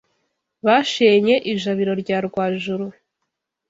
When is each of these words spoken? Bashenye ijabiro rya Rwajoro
Bashenye 0.65 1.35
ijabiro 1.51 1.93
rya 2.01 2.17
Rwajoro 2.27 2.85